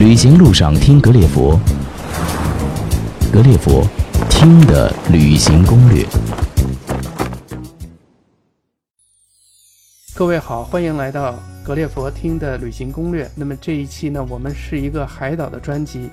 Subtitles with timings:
[0.00, 1.60] 旅行路上听格列佛，
[3.30, 3.86] 格列佛
[4.30, 6.06] 听的旅行攻略。
[10.14, 13.30] 各位好，欢迎来到格列佛听的旅行攻略。
[13.36, 16.08] 那么这一期呢，我们是一个海岛的专辑。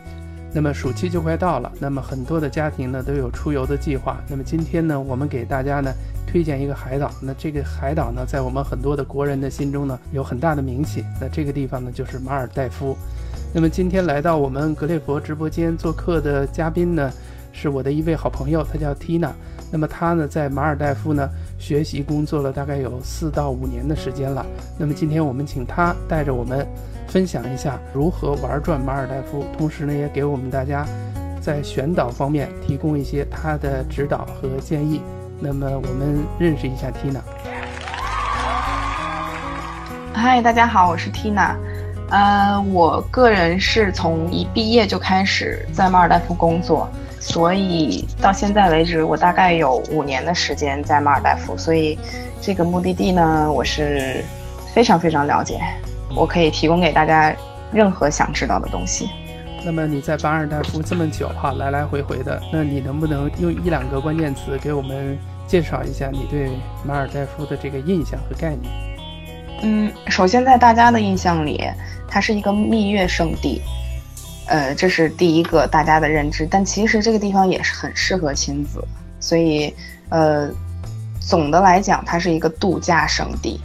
[0.54, 4.22] 那么暑期就快到了，那么很多的家庭呢都有出游的计划。
[4.28, 5.94] 那么今天呢，我们给大家呢
[6.30, 7.10] 推荐一个海岛。
[7.22, 11.06] 那这个海岛呢，在我们很多的国人的心中呢有很大的名气。
[11.22, 12.98] 那这个地方呢就是马尔代夫。
[13.54, 17.12] 那么今天来到我们格列佛直播间做客的嘉宾呢，
[17.52, 19.32] 是我的一位好朋友，他叫 Tina。
[19.72, 24.46] 那么他呢在马尔代夫呢学习工作了大概有四到五年的时间了。
[24.78, 26.68] 那么今天我们请他带着我们
[27.08, 30.86] 分享一下如何玩转马尔代夫，同时呢也给我们大家
[31.42, 35.02] 在选岛方面提供一些他的指导和建议。
[35.40, 37.22] 那么我们认识一下 Tina。
[40.14, 41.56] 嗨，大家好，我是 Tina。
[42.10, 52.00] 呃，我个人是从一毕业就开始在马尔代夫工作，所以到现在为止，我大概有五年的时间在马尔代夫，所以
[52.42, 54.24] 这个目的地呢，我是
[54.74, 55.60] 非常非常了解，
[56.16, 57.36] 我可以提供给大家
[57.74, 59.10] 任何想知道的东西。
[59.66, 66.52] 那么你在马尔代夫这么久哈，来来回回的，那你能不能用一两个关键词给我们介绍一下你对
[66.86, 68.72] 马尔代夫的这个印象和概念？
[69.62, 71.64] 嗯，首先在大家的印象里。
[72.10, 73.62] 它是一个蜜月圣地，
[74.48, 76.48] 呃，这是第一个大家的认知。
[76.50, 78.82] 但其实这个地方也是很适合亲子，
[79.20, 79.72] 所以，
[80.08, 80.50] 呃，
[81.20, 83.60] 总的来讲，它是一个度假胜地，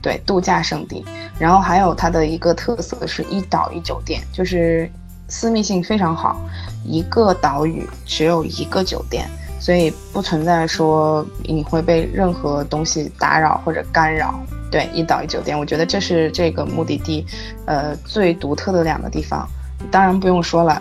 [0.00, 1.04] 对，度假胜地。
[1.36, 4.88] 然后还有它的一个特色是一岛一酒店，就是
[5.28, 6.40] 私密性非常好，
[6.84, 14.40] 一个岛屿只有一个酒店，所以不存在说你会被任何东西打扰或者干扰。
[14.70, 17.26] 对，一岛一酒店，我觉得这是这个目的地，
[17.66, 19.48] 呃，最独特的两个地方。
[19.90, 20.80] 当然不用说了，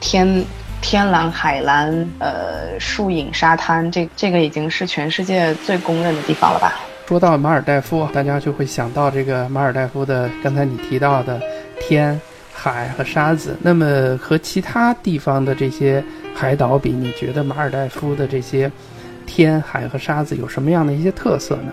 [0.00, 0.44] 天
[0.82, 6.74] 天蓝海蓝，呃，树影沙滩，这这个已经是全世界最公认的地方了吧？
[7.06, 11.40] 说到马尔代夫，大家就会想到这个马尔代夫的刚才你提到的
[11.80, 12.20] 天、
[12.52, 13.56] 海和沙子。
[13.60, 16.04] 那么和其他地方的这些
[16.34, 18.70] 海岛比，你觉得马尔代夫的这些
[19.26, 21.72] 天、海和沙子有什么样的一些特色呢？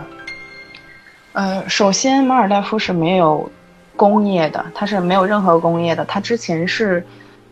[1.37, 3.47] 呃，首先马尔代夫是没有
[3.95, 6.03] 工业的，它是没有任何工业的。
[6.05, 7.05] 它之前是，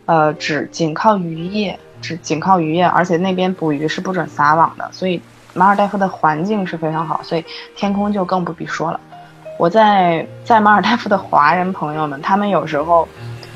[0.06, 4.88] 呃，只仅靠渔业，只仅靠渔业，而且那边捕鱼是不准撒网的。
[4.90, 5.22] 所以
[5.54, 7.44] 马尔代夫的环境是非常好，所以
[7.76, 8.98] 天空就更不必说了。
[9.56, 13.06] 我在在马尔代夫的华人朋友们，他们有时候，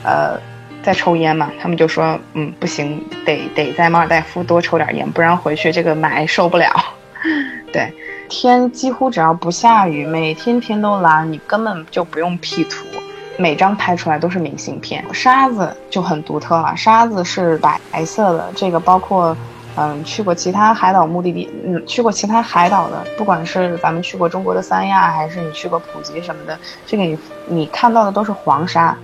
[0.04, 0.38] 呃，
[0.80, 6.72] 在抽烟嘛，他们就说，嗯，不行，得得在马尔代夫多抽点烟，不然回去这个霾受不了。
[7.72, 7.92] 对。
[8.28, 12.86] 天几乎只要不下雨，每天天都蓝，你根本就不用 P 图，
[13.36, 15.04] 每张拍出来都是明信片。
[15.12, 18.48] 沙子就很独特了，沙子是白色的。
[18.54, 19.36] 这个包括，
[19.74, 26.56] 嗯，去过其他海岛目的地，嗯，去过其他海岛的，不管是咱们去过中国的三亚，还是你去过普吉什么的，
[26.86, 28.96] 这个你你看到的都是黄沙。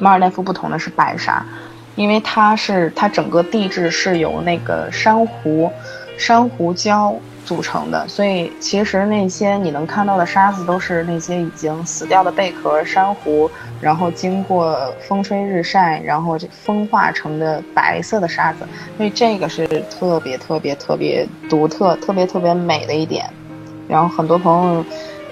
[0.00, 1.46] 马尔代夫不同的是白沙，
[1.94, 5.70] 因为它是它整个地质是由那个珊瑚、
[6.18, 7.14] 珊瑚礁。
[7.44, 18.66] 组成的，所以其实那些你能看到的沙子都是那些已经死掉的贝壳、珊瑚，然后经过风吹日晒，然后这风化成的白色的沙子。
[18.96, 23.28] 所以这个是特别特别特别独特、特别特别美的一点。
[23.88, 24.84] 然后很多朋友，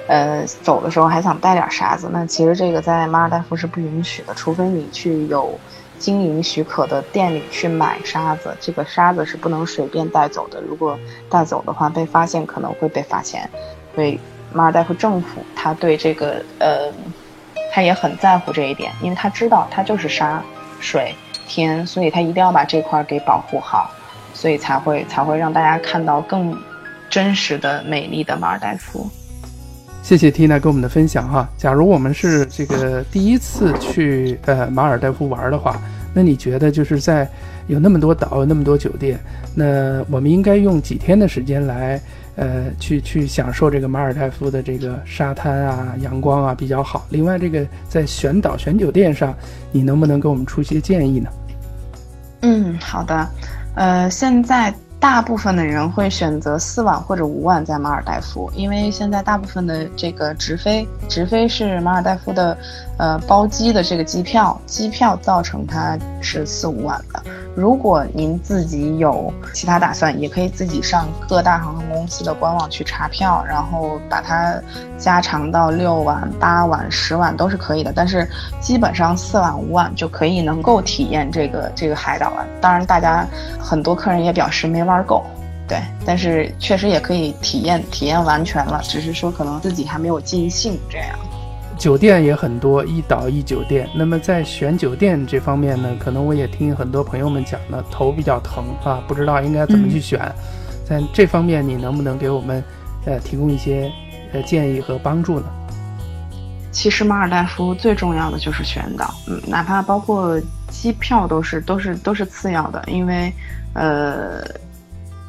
[0.08, 5.58] 呃，走的时候还想带点沙子，那其实这个在马尔代夫是不允许的，除非你去有。
[6.00, 10.60] 经营许可的店里去买沙子，这个沙子是不能随便带走的。
[10.62, 13.48] 如果带走的话，被发现可能会被罚钱。
[13.94, 14.18] 所以
[14.52, 16.90] 马尔代夫政府他对这个呃，
[17.72, 20.42] 他也很在乎这一点，因为他知道它就是沙、
[20.80, 21.14] 水、
[21.46, 23.90] 天，所以他一定要把这块给保护好，
[24.32, 26.56] 所以才会才会让大家看到更
[27.10, 29.08] 真实的、美丽的马尔代夫。
[30.02, 31.48] 谢谢 Tina 跟我们的分享哈。
[31.56, 35.80] 假如我们是这个第一次去呃马尔代夫玩的话，
[36.12, 37.28] 那你觉得就是在
[37.68, 39.20] 有那么多岛、有那么多酒店，
[39.54, 42.00] 那我们应该用几天的时间来
[42.34, 47.06] 呃去去享受这个马尔代夫的这个沙滩啊、阳光啊比较好？
[47.10, 49.32] 另外，这个在选岛、选酒店上，
[49.70, 51.30] 你能不能给我们出些建议呢？
[52.40, 53.28] 嗯，好的。
[53.76, 54.74] 呃，现在。
[55.00, 62.56] 大部分的人会选择四晚或者五晚在马尔代夫，因为现在大部分的这个直飞，直飞是马尔代夫的，
[62.98, 67.22] 呃，包机的这个机票，机票造成它是四五晚的。
[67.56, 74.54] 如果您自己有其他打算，也可以自己上各大航空公司的官网去查票，然后把它
[74.96, 77.92] 加长到六晚、八晚、十晚都是可以的。
[77.92, 78.26] 但是
[78.60, 82.46] 基本上四晚、五晚就可以能够体验这个这个海岛了。
[82.60, 83.26] 当然，大家
[83.58, 85.24] 很多客人也表示没玩够，
[85.68, 91.16] 对，但是确实也可以体验体验完全了，只是说可能自己还没有尽兴这样。
[91.78, 93.88] 酒店也很多，一岛一酒店。
[93.96, 100.20] 那么在选酒店这方面呢，可能我也听很多朋友们讲呢，头比较疼啊，不知道应该怎么去选。
[100.84, 102.62] 在这方面，你能不能给我们，
[103.06, 103.90] 呃，提供一些，
[104.32, 105.46] 呃，建议和帮助呢？
[106.70, 110.38] 其实马尔代夫最重要的就是选岛，嗯，哪怕包括
[110.68, 113.32] 机票都是都是都是次要的，因为，
[113.72, 114.42] 呃，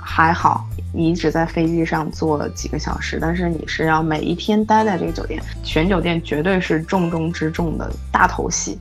[0.01, 0.65] 还好。
[0.94, 8.77] 你只在飞机上坐了几个小时，但是你是要每一天待在这个酒店，选酒店绝对是重中之重的大头戏。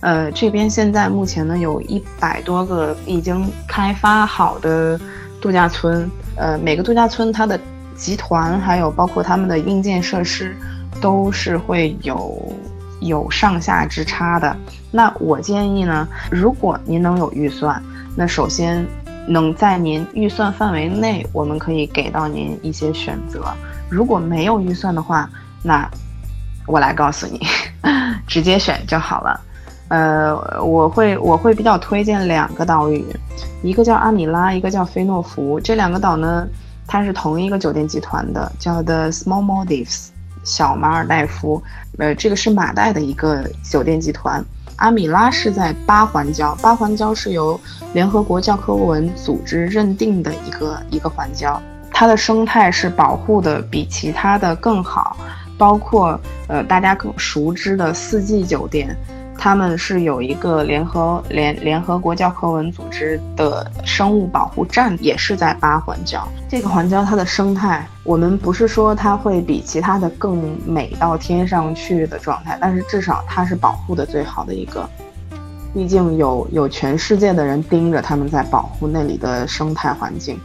[0.00, 4.98] 呃，这边现在目前呢有一百多个已经开发好的
[5.38, 7.60] 度假村，呃，每个度假村它的
[7.94, 10.56] 集团还有包括他们的硬件设施
[10.98, 12.54] 都是会有
[13.00, 14.56] 有上下之差的。
[14.90, 17.82] 那我建议呢，如果您能有预算，
[18.16, 18.86] 那首先。
[19.26, 23.44] 能在您预算范围内，我们可以给到您一些选择。
[23.88, 25.28] 如果没有预算的话，
[25.62, 25.88] 那
[26.66, 27.40] 我来告诉你，
[28.26, 29.40] 直接选就好了。
[29.88, 33.04] 呃，我会我会比较推荐两个岛屿，
[33.62, 35.60] 一个叫阿米拉，一个叫菲诺福。
[35.60, 36.46] 这两个岛呢，
[36.86, 40.08] 它是同一个酒店集团的，叫 The Small Maldives，
[40.42, 41.62] 小马尔代夫。
[41.98, 44.44] 呃，这个是马代的一个酒店集团。
[44.76, 47.58] 阿米拉是在八环礁，八环礁是由
[47.92, 51.58] 联合国教科文组织认定的一个一个环礁，
[51.90, 55.16] 它的生态是保护的比其他的更好，
[55.56, 58.96] 包括呃大家更熟知的四季酒店。
[59.36, 66.22] 他们是有一个联合联联合国教科文组织的生物保护站，也是在八环礁。
[66.48, 74.88] 这个环礁它的生态，我们不是说它会比其他的更美到天上去的状态，但是至少它是保护的最好的一个。
[75.74, 80.38] 毕竟有有全世界的人盯着他们在保护那里的生态环境，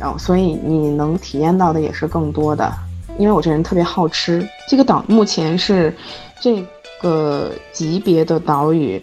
[0.00, 2.72] 然后所以你能体验到的也是更多的。
[3.18, 5.94] 因为我这人特别好吃，这个岛目前是
[6.40, 6.66] 这。
[7.02, 9.02] 个级别的岛屿，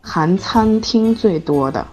[0.00, 1.86] 含餐厅最多的，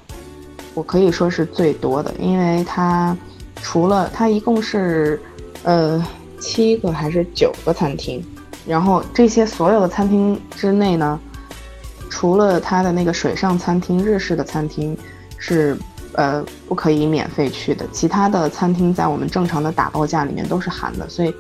[0.74, 3.16] 我可以说是最多的，因为它
[3.62, 5.22] 除了它一共是，
[5.63, 6.04] 呃，
[6.40, 8.25] 七个还是九个餐厅，
[8.66, 11.19] 然后这些所有的餐厅之内呢，
[12.10, 14.98] 除了它的那个水上餐厅，日式的餐厅
[15.38, 15.78] 是
[16.13, 21.36] 呃不可以免费去的，其他的餐厅在我们正常的打包价里面都是含的，所以。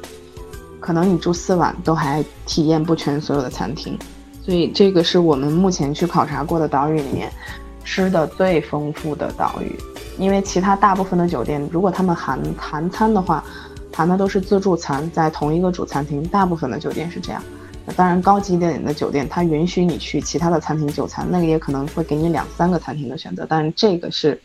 [0.81, 3.97] 可能你住四晚都还体验不全所有的餐厅，
[4.43, 7.31] 所以这个是我们目前去考察过的岛屿里面
[7.85, 9.73] 吃的最丰富的岛屿。
[10.17, 13.43] 因为其他大部分的酒店，如果他们含含餐的话，
[13.95, 16.21] 含的都是自助餐，在同一个主餐厅。
[16.27, 17.41] 大部分的酒店是这样。
[17.85, 23.45] 那当然，高级一点的酒店，它允许你去其他的餐厅就餐，那个也可能会给你两三个餐厅的选择。
[23.47, 24.39] 但是这个是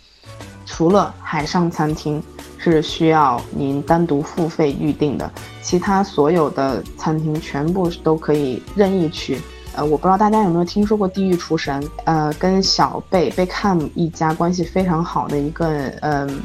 [0.67, 2.23] 除了海上餐厅。
[2.59, 5.31] 是需要您单独付费预定的，
[5.63, 9.41] 其他所有的餐厅全部都可以任意去。
[9.77, 15.69] 呃，我不知道大家有没有听说过地狱厨神，呃，跟小贝贝看一家关系非常好的一个，
[16.01, 16.41] 嗯，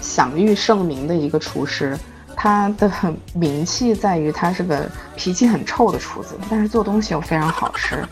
[0.00, 1.98] 享誉盛名的一个厨师，
[2.36, 2.88] 他的
[3.34, 8.06] 名气在于他是个脾气很臭的厨子，但是做东西又非常好吃。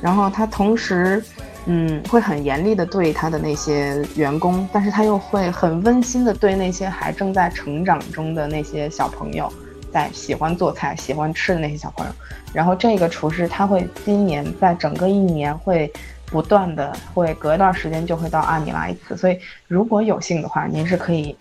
[0.00, 1.22] 然后他同时。
[1.66, 9.50] 嗯，会很严厉的对他的那些员工，但是他又会很温馨的对那些还正在成长中的那些小朋友，
[9.92, 12.12] 在喜欢做菜、喜欢吃的那些小朋友。
[12.52, 15.90] 然后这个厨师他会今年在整个一年会
[16.26, 19.38] 不断的会隔一段时间就会到阿米拉一次，所以
[19.68, 21.36] 如果有幸的话，您是可以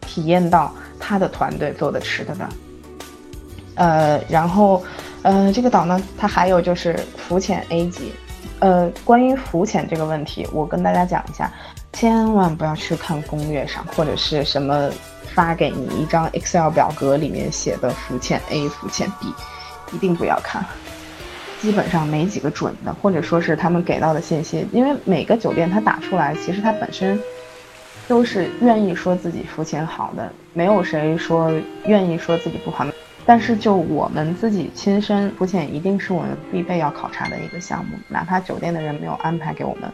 [0.00, 2.48] 体验到他的团队做的吃的的。
[3.74, 4.84] 呃，然后，
[5.22, 8.12] 呃，这个岛呢，它还有就是浮潜 A 级。
[8.60, 11.52] 呃，关于浮潜这个问题，我跟大家讲一下，
[11.92, 14.88] 千万不要去看攻略上或者是什么
[15.34, 19.34] 发给你一张 Excel 表格里面写的浮潜 A、浮潜 B，
[19.92, 20.64] 一定不要看，
[21.60, 27.20] 基本上没几个准的，或者说是他们给到的信息，因为每个酒店它打出来，其实它本身
[28.08, 31.52] 都是愿意说自己浮潜好的，没有谁说
[31.86, 32.86] 愿意说自己不好。
[33.26, 39.90] 但是就我们自己亲身浮潜，一定是我们必备要考察的一个项目，哪怕酒店的人没有安排给我们，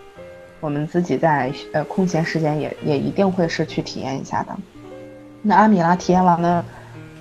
[0.58, 4.56] 我们自己在呃空闲时间也也一定会是去体验一下的。
[5.42, 6.64] 那阿米拉体验完呢，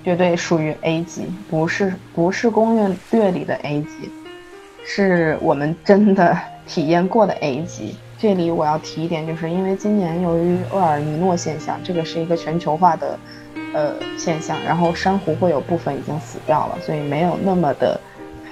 [0.04, 4.10] 绝对属于 A 级，不是不是攻略略里的 A 级，
[4.84, 6.36] 是我们真的
[6.66, 7.96] 体验过的 A 级。
[8.22, 13.18] 这里我要提一点，就是因为今年由于厄尔尼诺现象，这个是一个全球化的
[13.74, 17.98] 呃现象，然后珊瑚会有部分已经死掉了，所以没有那么的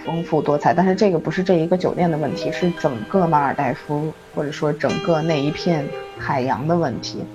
[0.06, 0.74] 丰富多彩。
[0.74, 5.86] 但是这个不是这一个酒店的问题，是整个马尔代夫或者说整个那一片
[6.18, 7.26] 海洋的问题。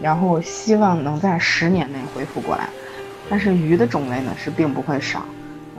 [0.00, 2.68] 然后希望能在十年内恢复过来。
[3.28, 5.24] 但是鱼的种类呢是并不会少，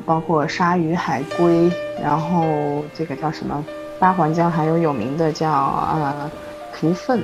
[0.06, 1.72] 包括鲨鱼、海龟，
[2.04, 3.64] 然后这个叫什么？
[4.00, 6.30] 八环礁还有有名的叫呃
[6.74, 7.22] 福分，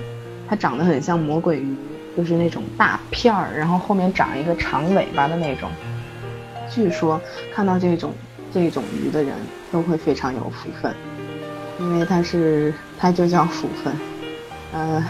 [0.47, 1.75] 它长得很像魔鬼鱼，
[2.15, 5.69] 就是那种大片儿，然后后面长一个长尾巴的那种。
[6.69, 7.19] 据说
[7.53, 8.13] 看到这种
[8.53, 9.35] 这种鱼的人
[9.71, 10.93] 都会非常有福分，
[11.79, 13.93] 因为它是它就叫福分，
[14.71, 15.05] 呃，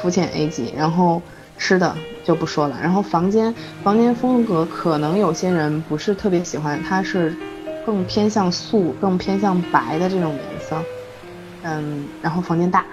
[0.00, 1.20] 浮潜 A 级，然后
[1.58, 2.78] 吃的就不说了。
[2.82, 7.36] 然后房间房间风格可能有些人不是特别喜欢，它是
[7.84, 10.34] 更偏向素、更偏向白的这种
[11.62, 12.84] 嗯，然后房间大，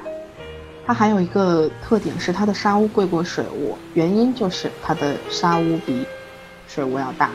[0.85, 6.05] 它还有一个特点是它的沙屋贵过水屋，原因就是它的沙屋比
[6.67, 7.31] 水屋要大，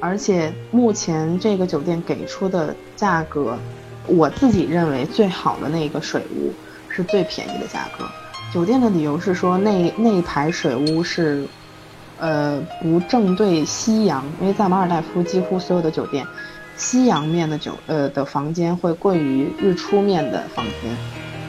[0.00, 3.58] 而且目前这个酒店给出的价格，
[4.06, 6.52] 我自己认为最好的那个水屋
[6.88, 8.04] 是最便宜的价格。
[8.52, 11.46] 酒店的理由是说那那一排水屋是，
[12.18, 16.26] 呃，不正对夕阳，因为在马尔代夫几乎所有的酒店。
[16.76, 20.96] 夕阳面的酒，呃的房间会贵于日出面的房间，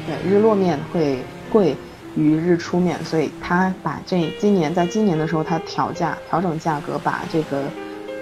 [0.05, 1.17] 对，日落面会
[1.51, 1.75] 贵
[2.15, 7.63] 于日出面，所以他把这今年在今年的时候，他调价调整价格，把这个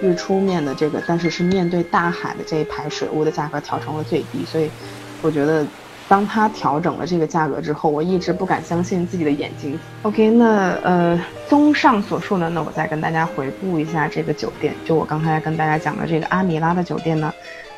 [0.00, 4.70] 日出面的这个，但是是面对大海的这一排水屋的价格调成了最低，所以
[5.22, 5.66] 我觉得。
[6.12, 9.78] 当他调整了这个价格之后，我一直不敢相信自己的眼睛。
[10.02, 14.74] OK，那呃，综上所述呢，那我再跟大家回顾一下这个酒店。
[14.84, 17.32] 就我刚才跟大家讲的这个阿米拉的酒店呢，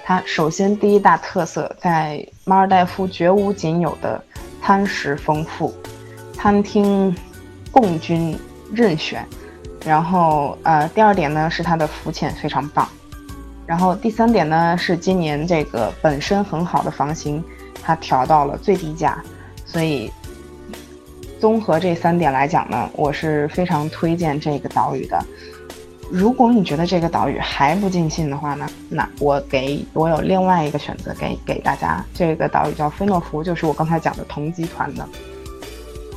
[0.04, 4.20] 它首先第一大特色在马尔代夫绝无仅有的
[4.60, 5.72] 餐食丰富，
[6.32, 7.14] 餐厅
[7.70, 8.36] 供君
[8.72, 9.24] 任选。
[9.86, 12.88] 然后呃，第二点呢是它的浮潜非常棒。
[13.64, 17.40] 然后第三点呢是今年这个本身很好的房型。
[17.84, 19.22] 它调到了最低价，
[19.66, 20.10] 所以
[21.38, 25.22] 综合这三点来讲呢，我是非常推荐这个岛屿的。
[26.10, 32.04] 如果你觉得这个岛屿还不尽兴的话呢，那我给我有另外一个选择给给大家。
[32.14, 35.06] 这个岛屿叫菲诺福，就是我刚才讲的同集团的。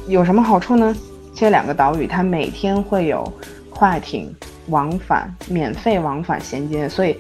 [0.08, 0.96] 有什么好处呢？
[1.34, 3.32] 这两个岛屿它每天会有
[3.70, 4.34] 快艇
[4.68, 7.18] 往返，免费往返衔接，所以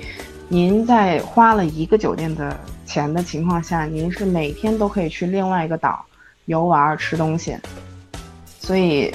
[0.47, 2.57] 您在花了一个酒店的。
[2.87, 6.03] 钱的情况下，您是每天都可以去另外一个岛
[6.45, 7.55] 游玩、吃东西。
[8.59, 9.13] 所以，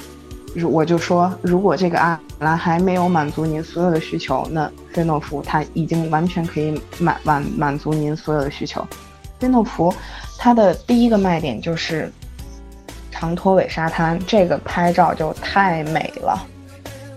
[0.55, 8.87] 如我就说，如果这个阿兰还没有满足您所有的需求，那菲诺福它已经完全可以满满满足您所有的需求。
[9.41, 9.93] 菲诺福
[10.39, 12.13] 它的第一个卖点就是
[13.11, 16.47] 长拖尾沙滩，这个拍照就太美了。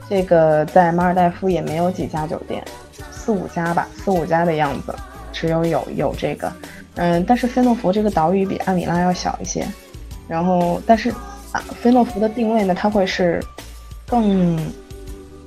[0.10, 2.64] 这个在马尔代夫也没有几家酒店，
[3.12, 4.96] 四五家吧，四五家的样子。
[5.36, 6.50] 只有有有这个，
[6.96, 9.68] 嗯，但是菲诺福这个岛屿比阿米拉要小一些，
[10.30, 11.10] 然后但是
[11.52, 13.44] 啊，菲诺福的定位呢，它会是
[14.08, 14.58] 更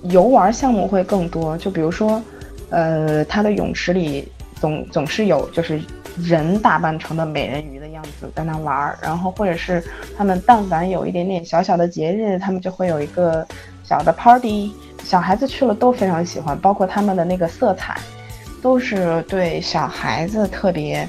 [0.02, 2.23] 游玩项目会更多，就比如说，
[2.68, 4.30] 呃，它的泳池里
[4.61, 5.80] 总总是有就是
[6.18, 9.83] 人打扮成的美人鱼的样子在那玩儿，然后或者是
[10.18, 13.47] 他们但凡有一点点小小的节日，他们就会有一个
[13.83, 14.71] 小的 party，
[15.02, 17.99] 小孩子去了都非常喜欢，包括他们的那个色彩。
[18.62, 21.08] 都是对小孩子特别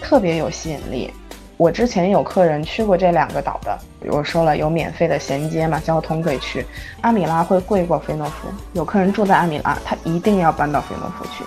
[0.00, 1.12] 特别有吸引力。
[1.56, 3.78] 我之前有客人去过这两个岛的，
[4.10, 6.66] 我说了有免费的衔接嘛，交通可以去。
[7.00, 11.44] 阿米拉会贵过菲诺福，有客人住在阿米拉，他一定要搬到菲诺福去。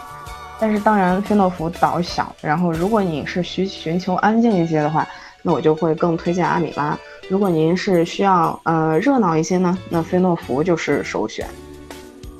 [0.59, 5.07] 但是当然，菲诺福岛小，然后如果你是需寻求安静一些的话，
[5.43, 6.97] 那我就会更推荐阿米拉。
[7.29, 11.47] 如果您是需要呃热闹一些呢，那菲诺福就是首选。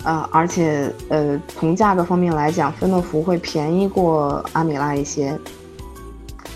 [0.04, 5.38] 啊，而且呃，从价格方面来讲，菲诺福会便宜过阿米拉一些，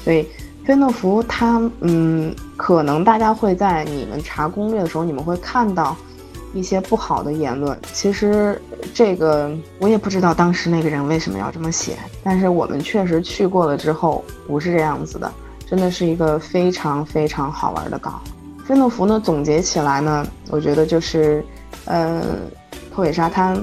[0.04, 0.26] 所以
[0.64, 5.94] 菲诺福它嗯，可能大家会在你们查攻略的时候，你们会看到
[6.54, 7.78] 一些不好的言论。
[7.92, 8.62] 其实
[8.94, 15.30] 这个我也不知道当时那个人为什么要这么写，但是我们确实去过了之后不是这样子的，
[15.68, 18.22] 真的是一个非常非常好玩的港。
[18.66, 21.44] 菲诺福呢，总结起来呢，我觉得就是，
[21.84, 22.22] 呃。
[22.94, 23.62] 后尾沙滩，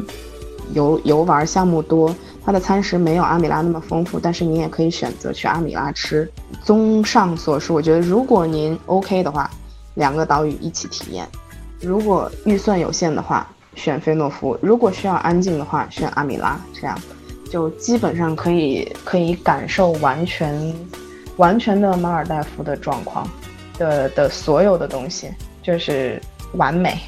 [0.74, 6.30] 游游玩项目多，它的餐食没有阿米拉那么丰富，但是你也可以选择去阿米拉吃。
[6.64, 9.50] 综上所述，我觉得如果您 OK 的话，
[9.94, 11.24] 两个岛屿一起体验；
[11.80, 16.60] 如果预算有限的话，选菲诺夫；如果需要安静的话，选阿米拉。
[16.72, 16.98] 这样
[17.50, 20.74] 就基本上可以可以感受完全
[21.36, 23.28] 完全的马尔代夫的状况
[23.76, 25.30] 的的所有的东西，
[25.62, 26.20] 就是
[26.54, 26.98] 完美。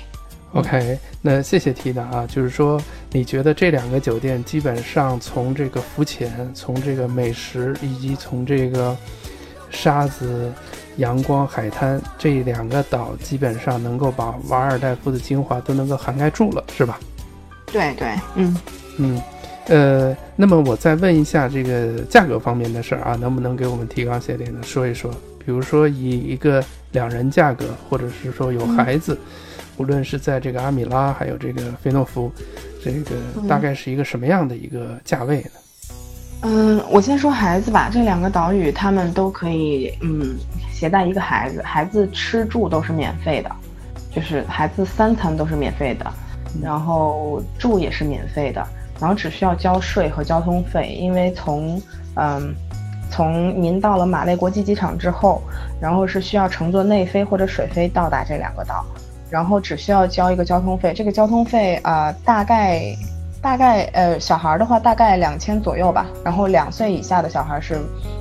[0.55, 2.79] OK，那谢谢提的啊，就是说
[3.11, 8.95] 你觉得这两个酒店基本上从这个浮潜、从这个美食以及从这个
[9.71, 10.53] 沙子、
[10.99, 17.01] 阳光、海滩这两个岛，基本上能够把瓦尔代夫的精华都能够涵盖住了，是吧？
[17.73, 18.57] 对对，嗯
[18.99, 19.23] 嗯，
[19.69, 25.11] 呃，那么我再问一下这个价格方面的事儿啊，能不能给我们提纲挈领的说一说？
[25.39, 29.17] 比如说以一个两人价格，或者是说有孩子。
[29.77, 32.31] 无论是在这个阿米拉，还有这个菲诺夫，
[32.85, 33.17] 这个
[33.49, 35.51] 大概是一个什么样的一个价位呢？
[36.43, 37.89] 嗯，我先说孩子吧。
[37.93, 40.37] 这两个岛屿他们都可以，嗯，
[40.73, 43.51] 携带一个孩子，孩子吃住都是免费的，
[44.11, 46.13] 就是孩子三餐都是免费的，
[46.61, 48.67] 然后住也是免费的，
[49.01, 50.89] 然后只需要交税和交通费。
[51.01, 51.81] 因为从，
[52.17, 52.53] 嗯，
[53.09, 55.41] 从您到了马累国际机场之后，
[55.81, 58.85] 然后是需要乘坐内飞或者水飞到达这两个岛。
[59.33, 62.95] 然后只需要交一个交通费，这个交通费啊，大概，
[63.41, 66.07] 大概呃，小孩的话大概两千左右吧。
[66.23, 67.81] 然后两岁以下的小孩是，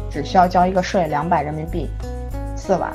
[0.09, 1.89] 只需要交一个税，两百人民币，
[2.55, 2.89] 四万。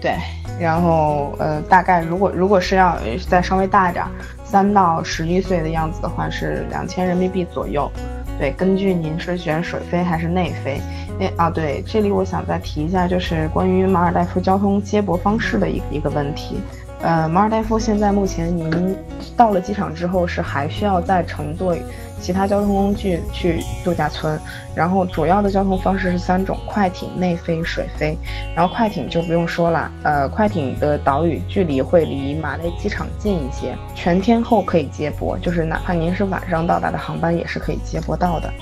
[0.00, 0.16] 对，
[0.58, 2.98] 然后呃，大概如果如果是要
[3.30, 4.04] 再稍微大一点，
[4.44, 7.88] 三到十一岁的样子的话是两千人民币左右。
[8.36, 10.80] 对，根据您是选水飞还是内飞。
[11.20, 16.60] 哎啊，对，这里我想再提一下，就是关于马尔代夫交通接驳方式的一一个问题。
[17.02, 18.96] 呃，马尔代夫现在目前，您
[19.36, 21.76] 到了机场之后是还需要再乘坐
[22.20, 24.38] 其他交通工具去度假村。
[24.74, 28.16] 然后主要的交通方式是三种：快艇、内飞、水飞。
[28.56, 38.52] 然后快艇就不用说了，呃，快艇的岛屿距离会离马累机场近一些，全天候可以接驳，就是哪怕您是晚上到达的航班也是可以接驳到的。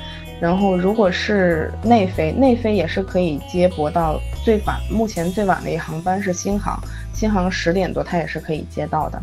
[0.41, 6.77] 然后如果是内飞，内飞也是可以接驳到最晚，目前最晚的一航班是新航。
[7.15, 9.23] 新航十点多，它也是可以接到的。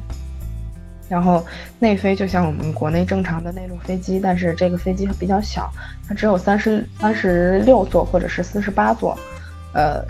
[1.09, 1.45] 然后
[1.77, 5.69] 内飞就像我们国内正常的内陆飞机，但是这个飞机比较小，
[6.07, 9.19] 它只有三十三十六座或者是四十八座，
[9.73, 10.01] 呃，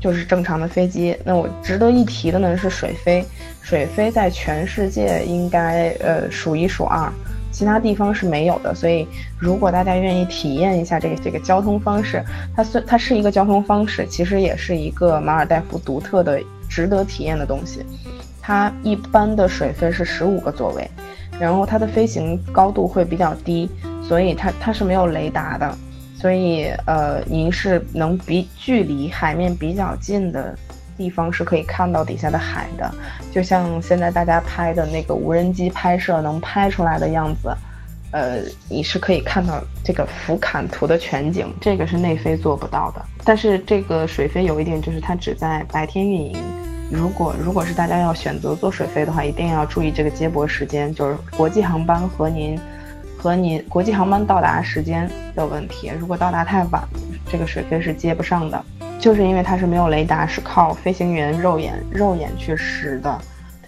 [0.00, 1.16] 就是正常的飞机。
[1.24, 3.24] 那我值得一提的呢是水飞，
[3.60, 7.12] 水飞在全世界应该呃数一数二，
[7.50, 8.72] 其他地方是没有的。
[8.72, 9.04] 所以
[9.36, 16.40] 如果大家愿意体验一下这个这个交通方式，它虽它是一个交通方式，其实也是一个马尔代夫独特的。
[16.76, 17.82] 值得体验的东西，
[18.42, 20.86] 它一般的水飞是十五个座位，
[21.40, 23.66] 然后它的飞行高度会比较低，
[24.06, 25.74] 所以它它是没有雷达的，
[26.20, 30.54] 所以呃您是能比距离海面比较近的
[30.98, 32.94] 地方是可以看到底下的海的，
[33.32, 37.48] 就像现在大家拍的那个无人机拍摄能拍出来的样子，
[38.16, 43.04] 呃你是可以看到这个俯瞰图的全景，这个是内飞做不到的。
[43.22, 46.34] 但是这个水飞有一点就是它只在白天运营。
[46.90, 52.58] 如果如果是大家要选择坐水飞的话，一定要注意这个接驳时间，就是国际航班和您
[53.18, 55.92] 和您国际航班到达时间的问题。
[56.00, 56.82] 如果到达太晚，
[57.30, 58.64] 这个水飞是接不上的，
[58.98, 63.20] 就是因为它是没有雷达，是靠飞行员肉眼肉眼去识的。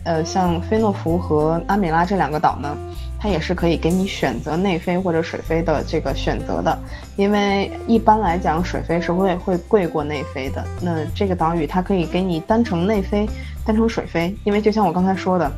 [0.04, 2.74] 呃，像菲诺福和阿米拉这两个岛呢。
[3.20, 6.78] 它也是可以给你选择内飞或者水飞的这个选择的，
[7.16, 10.64] 因为一般来讲水飞是会会贵过内飞的。
[10.80, 13.28] 那这个岛屿它可以给你单程内飞，
[13.66, 15.50] 单程水飞，因为就像我刚才说的，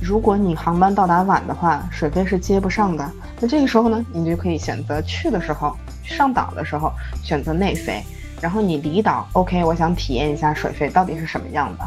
[0.00, 3.10] 如果你航班到达晚的话，水飞是接不上的。
[3.38, 6.90] 那这个时候呢，你就可以选择去的时候上岛的时候
[7.22, 8.02] 选择内飞，
[8.40, 11.84] 然后你离岛，OK，我想体验一下水飞到底是什么样的，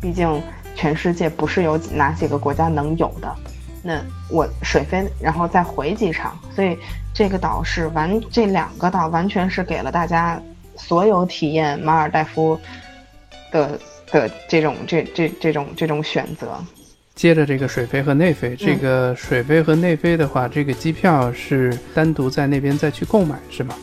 [0.00, 0.40] 毕竟
[0.76, 3.36] 全世界不是有哪几个国家能有的。
[3.82, 6.78] 那我水飞，然后再回机场，所以
[7.12, 10.40] 这个岛是完，这两个岛完全是给了大家
[10.76, 12.56] 所有体验马尔代夫
[13.50, 13.76] 的
[14.12, 16.56] 的这种这这这种这种选择。
[17.14, 23.74] 接着这个水飞和内飞，这个水飞和内飞的话，这个机票是单独在那边再去购买是吗？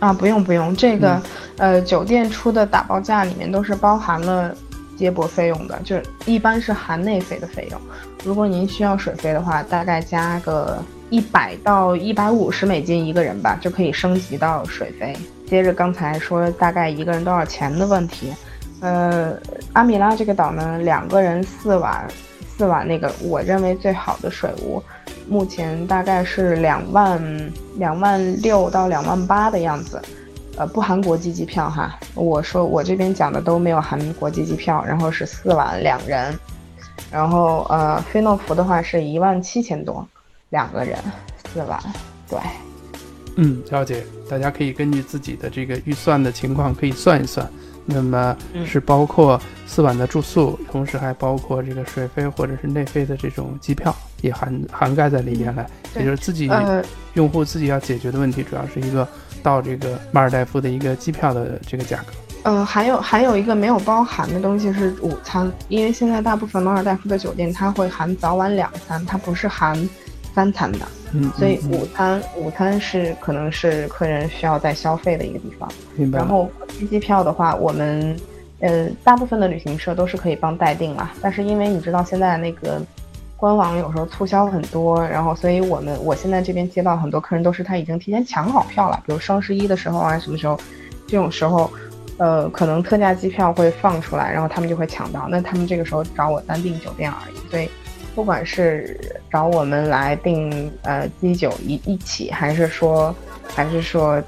[0.00, 1.22] 啊，不用不用，这个
[1.58, 4.54] 呃酒店出的打包价里面都是包含了。
[4.98, 7.80] 接驳费用的，就一般是含内飞的费用。
[8.24, 15.16] 如果您需要水飞的话，大概加个一百到一百五十美金一个人吧，就可以升级到水飞。
[15.46, 18.34] 接着刚才说大概一个人多少钱的问题，
[18.80, 19.32] 呃，
[19.72, 22.06] 阿米拉这个岛呢，两个人四晚，
[22.56, 24.82] 四晚那个我认为最好的水屋，
[25.28, 30.02] 目前大概是两万两万六到两万八的样子。
[30.58, 36.36] 呃，不含国际机票哈，我说我这边讲的都没有含国际机票，然后是四晚两人，
[37.12, 40.06] 然后呃，菲诺福的话是一万七千多，
[40.50, 40.98] 两个人
[41.52, 41.80] 四晚，
[42.28, 42.38] 对。
[43.36, 44.04] 嗯，了解。
[44.28, 47.48] 大家可以根据自己的这个预算的情况可以算一算。
[47.86, 55.66] 那么是包括四晚的住宿，同时还包括这个水费或者是内费的这种机票也含涵盖在里面来。
[55.96, 56.50] 也就是自己
[57.14, 59.08] 用户自己要解决的问题，主要是一个
[59.42, 62.12] 到这个马尔代夫的一个机票的这个价格。
[62.44, 69.76] 呃，还有还有一个没有包含的东西是午餐，因为现在大部分马尔代夫的酒店它会含早晚两餐，它不是含
[70.34, 70.78] 三餐的。
[71.12, 75.68] 嗯，所以午餐午餐是可能是客人需要再消费的一个地方。
[75.96, 76.18] 明白。
[76.18, 78.16] 然后飞机票的话，我们
[78.60, 82.80] 呃大部分的旅行社都是可以帮代订啊，但是因为你知道现在那个
[83.38, 90.58] 官网有时候促销很多，然后所以我们我现在这边接到很多客人都是他已经提前抢好票了，比如双十一的时候啊什么时候，
[91.06, 91.70] 这种时候，
[92.18, 97.70] 呃可能特价机票会放出来，然后他们就会抢到，那他们这个时候找我单订酒店而已，所以。
[98.14, 98.98] 不管是
[99.30, 103.14] 找我们来订呃机酒一一起，还是说
[103.54, 104.20] 还是说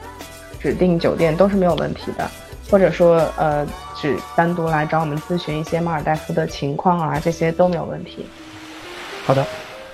[0.60, 2.30] 指定酒店都是没有问题的，
[2.70, 8.24] 或者说呃只单独来找我们咨询一些马尔代夫的情况啊，这些都没有问题。
[9.30, 9.46] 好的，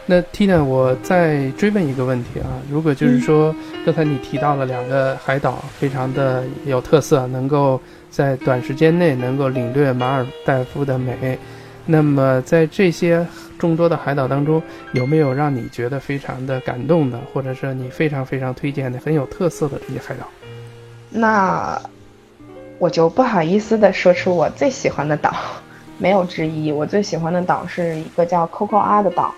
[0.06, 7.78] 那 Tina，我再追问一个问题啊，如果就是说刚才你提到了两个海岛非常的有特色，能够
[8.10, 11.38] 在短时间内能够领略马尔代夫的美，
[11.84, 13.26] 那么在这些。
[13.58, 20.26] 众多的海岛当中，有没有让你觉得非常的感动的，或者是你非常非常推荐的、很有特色的这些海岛？
[21.10, 21.78] 那
[22.78, 25.34] 我就不好意思的说出我最喜欢的岛，
[25.98, 26.70] 没有之一。
[26.72, 29.34] 我最喜欢的岛是一个叫 Coco 阿的岛，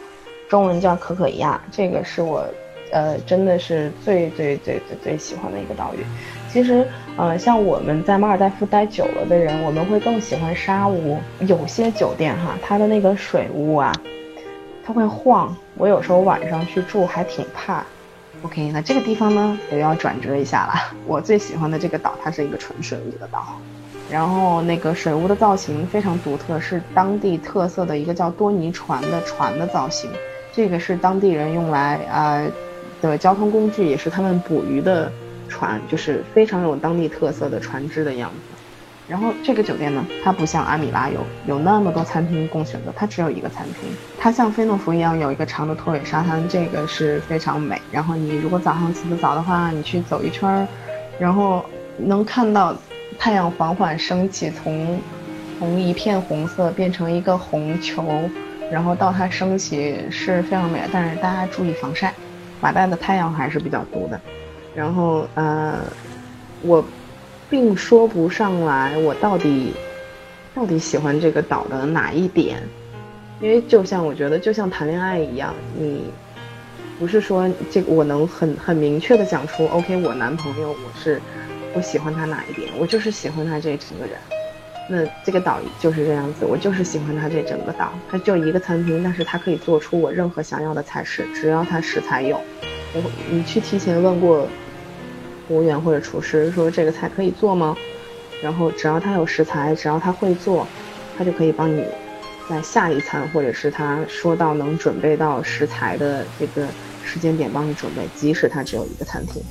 [0.48, 1.60] 中文叫可可亚。
[1.70, 2.44] 这个是我，
[2.92, 6.04] 呃，真的是最最最最最喜欢的一个岛屿。
[6.50, 11.18] 其实，呃，像我们在马尔代夫待久了的人，我们会更喜欢沙屋。
[11.40, 13.92] 有些酒店哈，它的那个水屋啊，
[14.84, 15.54] 它会晃。
[15.76, 17.84] 我有时候晚上去住还挺怕。
[18.42, 20.96] OK，那这个地方呢，我要转折一下了。
[21.06, 23.58] 我最喜欢的这个岛，它是一个纯水屋的岛，
[24.10, 30.10] 然后那个水屋的造型非常独特，是当地特色的一个叫多尼船的船的造型。
[30.52, 32.42] 这个是当地人用来啊
[33.00, 35.10] 的交通工具，也是他们捕鱼的。
[35.50, 38.36] 船就是非常有当地特色的船只的样子，
[39.08, 43.88] 然后这个酒店呢，它不像阿米拉有有那么多餐厅供选择，它只有一个餐厅。
[44.18, 47.80] 它像菲诺福一样有一个长的拖尾沙滩，这个是非常美。
[47.90, 50.68] 然后你如果早上起得早的话，你去走一圈儿，
[51.18, 51.64] 然后
[51.96, 52.76] 能看到
[53.18, 55.00] 太阳缓缓升起，从
[55.58, 58.04] 从一片红色变成一个红球，
[58.70, 60.80] 然后到它升起是非常美。
[60.92, 62.14] 但是大家注意防晒，
[62.60, 64.20] 马代的太阳还是比较毒的。
[64.74, 65.80] 然后呃，
[66.62, 66.84] 我
[67.50, 69.74] 并说不上来我到底
[70.54, 72.62] 到底喜欢这个岛的哪一点，
[73.40, 76.12] 因为就像我觉得就像谈恋爱一样，你
[77.00, 81.20] 不是说这个我能很很明确的讲出，OK，我男朋友我是
[81.74, 84.18] 我喜欢他哪一点，我就是喜欢他这整个人。
[84.88, 92.40] 那这个岛就是这样子，我就是喜欢他这整个岛，它就一个餐厅，但是它可以做出我任何想要的菜式，只要它食材有。
[92.94, 94.48] 我你去提前问过。
[95.46, 97.74] 服务员或者厨师说这个菜可以做吗？
[98.42, 100.66] 然后只要他有食材，只要他会做，
[101.16, 101.82] 他就可以帮你
[102.50, 106.68] 在下一餐，或者是他说到能准备到食材的这个
[107.02, 109.42] 时间点帮你准备，即使他只有一个餐厅。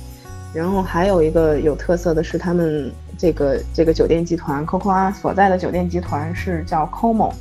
[0.58, 7.32] 然后还有一个有特色的是，他们这个这个酒店集团 Coco 啊所在的酒店集团是叫 Como。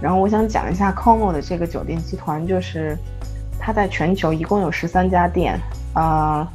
[0.00, 2.98] 然后我想讲一下 Como 的这个酒店集团，就是
[3.60, 5.56] 它在全球一共有十三家店，
[5.92, 6.50] 啊。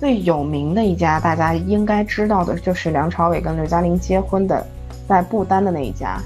[0.00, 4.64] 最有名的一家，大家应该知道的就是梁朝伟跟刘嘉玲结婚的，
[5.08, 6.20] 在不丹的那一家，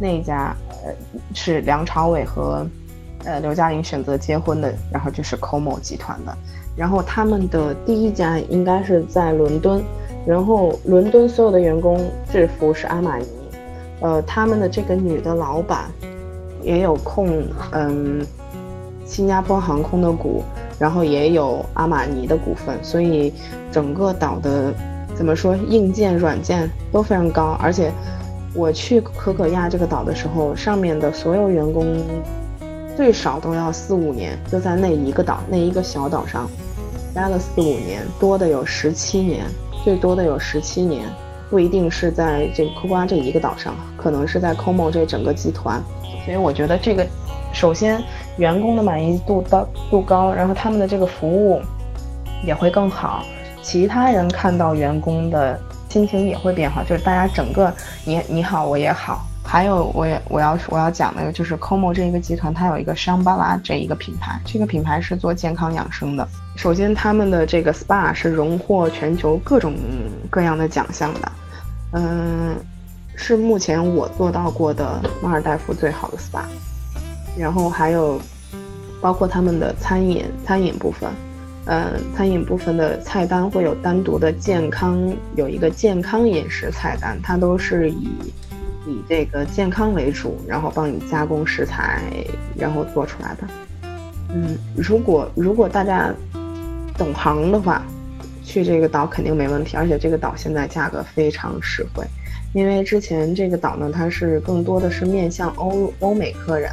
[0.00, 0.90] 那一家呃
[1.34, 2.66] 是梁朝伟和
[3.24, 6.34] 呃刘嘉玲选择结婚的，然后就是 Como 集团的。
[6.78, 9.82] 然后他们的第一家应该是在伦敦，
[10.24, 11.98] 然后伦敦所有的员工
[12.30, 13.26] 制服是阿玛尼，
[14.00, 15.90] 呃，他们的这个女的老板
[16.62, 18.24] 也有控嗯
[19.04, 20.42] 新加坡航空的股。
[20.78, 23.34] 然后也有阿玛尼的股份，所以
[23.72, 24.72] 整个岛的
[25.16, 27.58] 怎么说，硬件、软件都非常高。
[27.60, 27.90] 而且
[28.54, 32.00] 我去可可亚这个岛的时候，上面的所有员工
[32.96, 36.48] 最少都要四五年，就在那一个岛、那一个小岛上
[37.20, 39.44] 待了四五年，多的有十七年，
[39.84, 41.04] 最多的有十七年，
[41.50, 45.82] 不一定是在这个库瓜这一个岛上，可能是在 Como 这整个集团。
[46.24, 47.04] 所以我觉得这个，
[47.52, 48.00] 首先。
[48.38, 51.60] 员工的满意度高度高，然后他们的这个服务
[52.44, 53.24] 也会更好，
[53.62, 59.26] 其他人看到员工的心情也会变好，就是大家整个你你好我也好。
[59.50, 66.28] 还有我也我要我要讲的就是 Como 这一个集团，它有一个香巴拉这一个品牌，这个品牌是做健康养生的。
[66.54, 69.74] 首先他们的这个 SPA 是荣获全球各种
[70.28, 71.32] 各样的奖项的，
[71.92, 72.56] 嗯，
[73.16, 76.42] 是目前我做到过的马尔代夫最好的 SPA。
[77.34, 78.20] 然后还有
[79.00, 81.08] 包括他们的餐饮餐饮部分，
[81.64, 88.10] 嗯，餐饮部分的菜单会有单独的健康，有一个健康饮食菜单，它都是以
[88.88, 92.02] 以这个健康为主，然后帮你加工食材，
[92.56, 93.46] 然后做出来的。
[94.30, 96.12] 嗯，如果如果大家
[96.96, 97.82] 懂行的话，
[98.44, 102.04] 去这个岛肯定没问题，而且这个岛现在价格非常实惠，
[102.54, 106.70] 因为之前这个岛呢，它是更多的是面向欧欧美客人。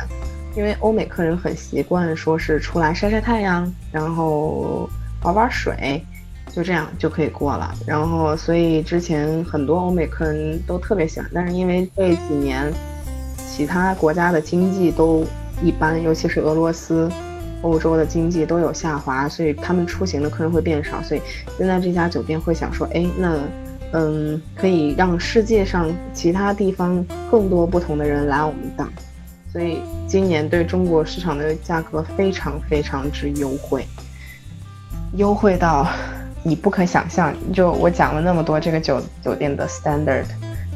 [0.57, 4.89] 因为欧美客人很习惯说是出来晒晒太阳，然后
[5.21, 6.01] 玩玩水，
[6.55, 7.75] 就这样就可以过了。
[7.85, 11.29] 然后，所以之前很多欧美客人都特别喜欢。
[11.33, 12.71] 但是因为这几年
[13.37, 15.25] 其他国家的经济都
[15.61, 17.11] 一般，尤其是俄罗斯、
[17.61, 21.03] 欧洲的经济都有下滑，所以他们出行的客人会变少。
[21.03, 21.21] 所以
[21.57, 23.37] 现在这家酒店会想说，哎，那
[23.91, 28.87] 嗯，可以让世界上其他地方更多不同的人来我们岛。
[29.51, 33.85] 所以今年对中国市场的价格非常非常之优惠，
[35.15, 35.85] 优惠到
[36.45, 37.33] 你不可想象。
[37.51, 40.25] 就我讲了那么多，这个酒酒店的 standard，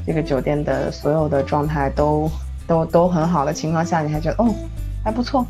[0.05, 2.29] 这个酒店的所有的状态都
[2.65, 4.53] 都都很好的情况下，你还觉得哦
[5.03, 5.45] 还不错，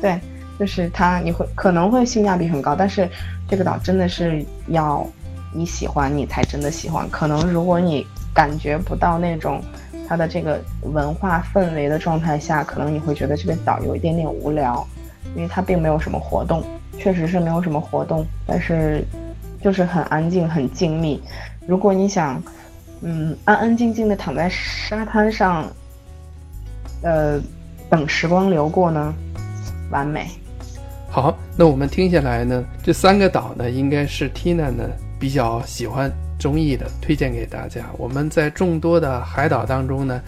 [0.00, 0.20] 对，
[0.58, 3.08] 就是它你会可能会性价比很高，但是
[3.48, 5.06] 这个岛真的是要
[5.54, 7.08] 你喜欢你才真的喜欢。
[7.10, 9.62] 可能如果你感觉不到那种。
[10.08, 14.86] 它的这个文化氛围的状态下，可能你会觉得这个岛有一点点无聊，
[15.34, 16.62] 因为它并没有什么活动，
[16.98, 19.02] 确实是没有什么活动，但是
[19.62, 21.18] 就是很安静、很静谧。
[21.66, 22.42] 如果你想，
[23.00, 25.66] 嗯，安安静静的躺在沙滩上，
[27.02, 27.40] 呃，
[27.88, 29.14] 等时光流过呢，
[29.90, 30.26] 完美。
[31.08, 36.12] 好，那我们听下来呢，这三个岛呢，应该是 Tina 呢比较喜欢。
[36.38, 37.82] 中意的推荐给大家。
[37.96, 40.20] 我们在众多的海岛当中呢，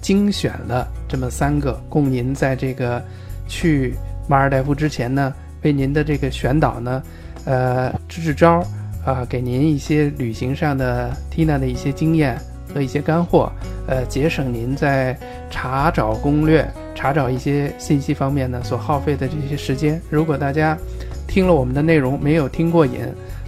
[0.00, 3.04] 精选了这么三个，供您在这个
[3.46, 3.94] 去
[4.26, 7.02] 马尔代夫之前呢，为您的这个选岛呢，
[7.44, 8.64] 呃，支支招
[9.08, 12.38] 啊，给您一些旅行上的 Tina 的一些经验
[12.74, 13.50] 和一些干货，
[13.86, 15.18] 呃，节省您在
[15.48, 19.98] 查找攻略、查找一些信息方面呢所耗费的这些时间。
[20.10, 20.76] 如果大家
[21.26, 23.00] 听了我们的内容没有听过瘾，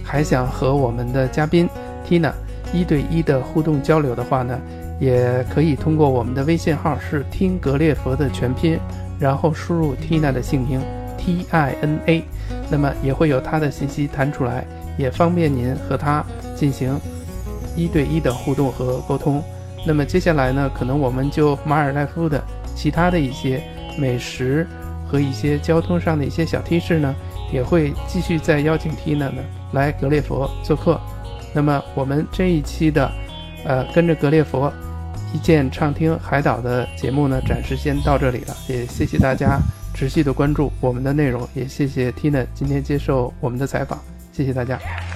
[0.03, 1.69] 还想和我们的嘉宾。
[2.09, 2.31] Tina
[2.73, 4.59] 一对一的互动交流的话呢，
[4.99, 8.79] 也可以通过我们的微信号是听格列佛的全拼，
[9.19, 10.81] 然后输入 Tina 的姓名
[11.19, 12.23] T I N A，
[12.71, 14.65] 那么也会有他的信息弹出来，
[14.97, 16.23] 也方便您和他
[16.55, 16.99] 进行
[17.75, 19.43] 一对一的互动和沟通。
[19.85, 22.43] 那么接下来呢，可能我们就马尔代夫的
[22.75, 23.63] 其他的一些
[23.97, 24.67] 美食
[25.07, 27.15] 和一些交通上的一些小提示呢，
[27.51, 29.41] 也会继续再邀请 Tina 呢
[29.73, 30.99] 来格列佛做客。
[31.53, 33.11] 那么我们这一期的，
[33.65, 34.71] 呃，跟着格列佛
[35.33, 38.55] 一键畅听海岛的节目呢，暂时先到这里了。
[38.67, 39.59] 也谢谢大家
[39.93, 43.99] 持续的关注我们的内容，也谢谢 Tina 今天接受我们的采访，
[44.41, 45.10] 谢谢大家。